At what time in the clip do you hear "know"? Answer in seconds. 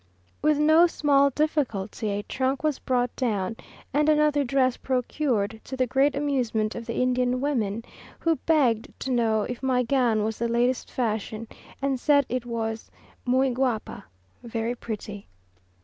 9.11-9.43